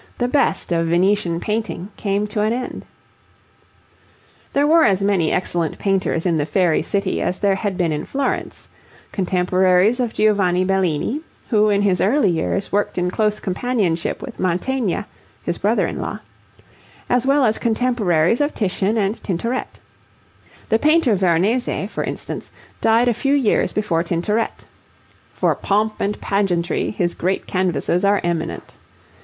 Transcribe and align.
GEORGE 0.17 0.31
DESTROYING 0.31 0.89
THE 0.89 0.97
DRAGON 1.13 1.15
From 1.15 1.33
the 1.39 1.61
picture 1.61 1.79
by 1.79 2.17
Tintoretto, 2.17 2.43
in 2.43 2.49
the 2.49 2.49
National 2.49 2.49
Gallery, 2.49 2.59
London] 2.59 2.83
There 4.53 4.65
were 4.65 4.83
as 4.83 5.03
many 5.03 5.31
excellent 5.31 5.77
painters 5.77 6.25
in 6.25 6.37
the 6.39 6.45
fairy 6.47 6.81
city 6.81 7.21
as 7.21 7.37
there 7.37 7.53
had 7.53 7.77
been 7.77 7.91
in 7.91 8.05
Florence; 8.05 8.67
contemporaries 9.11 9.99
of 9.99 10.15
Giovanni 10.15 10.63
Bellini 10.63 11.21
(who, 11.51 11.69
in 11.69 11.83
his 11.83 12.01
early 12.01 12.31
years, 12.31 12.71
worked 12.71 12.97
in 12.97 13.11
close 13.11 13.39
companionship 13.39 14.23
with 14.23 14.39
Mantegna, 14.39 15.05
his 15.43 15.59
brother 15.59 15.85
in 15.85 15.99
law), 15.99 16.17
as 17.07 17.27
well 17.27 17.45
as 17.45 17.59
contemporaries 17.59 18.41
of 18.41 18.55
Titian 18.55 18.97
and 18.97 19.21
Tintoret. 19.21 19.79
The 20.69 20.79
painter 20.79 21.13
Veronese, 21.13 21.91
for 21.91 22.03
instance, 22.03 22.49
died 22.81 23.07
a 23.07 23.13
few 23.13 23.35
years 23.35 23.71
before 23.71 24.03
Tintoret. 24.03 24.65
For 25.35 25.53
pomp 25.53 26.01
and 26.01 26.19
pageantry 26.19 26.89
his 26.89 27.13
great 27.13 27.45
canvases 27.45 28.03
are 28.03 28.19
eminent. 28.23 28.77